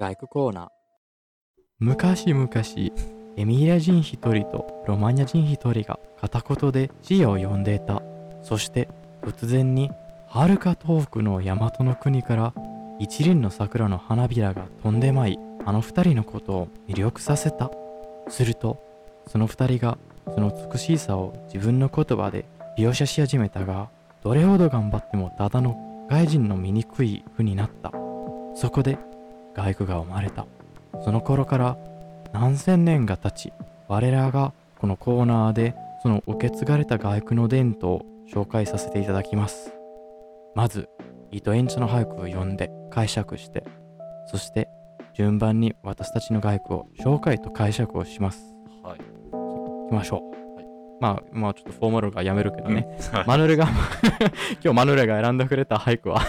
[0.00, 0.68] 外区コーナー。
[1.78, 2.48] 昔々、
[3.36, 8.02] エミリア人一人とロマニア人一人が片言で死を呼んでいた。
[8.42, 8.88] そして
[9.22, 9.90] 突然に、
[10.26, 12.54] はるか遠くの大和の国から
[12.98, 17.70] 一輪の桜の花びらが飛んでまい、あの二人のことを魅力させた。
[18.28, 18.82] すると、
[19.26, 19.98] その二人が
[20.34, 22.46] その美しさを自分の言葉で
[22.78, 23.90] 描写し始めたが、
[24.22, 27.92] どれほど頑張ってもただの外人の醜い句になった。
[28.54, 28.98] そこで
[29.54, 30.46] 外句が生まれた。
[31.04, 31.78] その頃から
[32.32, 33.52] 何千年が経ち、
[33.88, 39.72] 我らがこのコーナーでその受け継がれた外句の伝統を紹介させていただきます。
[40.54, 40.88] まず、
[41.30, 43.64] 糸延長の俳句を読んで解釈して、
[44.26, 44.68] そして
[45.14, 48.54] 順番に私たちの外句を紹介と解釈をします。
[48.82, 48.98] はい。
[49.32, 50.56] 行きましょう。
[50.56, 50.66] はい
[51.00, 52.86] まあ、まあちょっとフォーマルがやめるけどね。
[53.12, 53.68] はいマヌルが、
[54.62, 56.20] 今日マヌルが選んでくれた俳句は